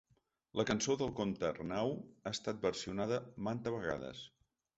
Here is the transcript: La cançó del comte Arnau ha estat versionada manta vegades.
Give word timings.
La 0.59 0.63
cançó 0.69 0.95
del 1.01 1.11
comte 1.19 1.45
Arnau 1.49 1.93
ha 1.99 2.33
estat 2.37 2.65
versionada 2.65 3.21
manta 3.51 3.77
vegades. 3.79 4.25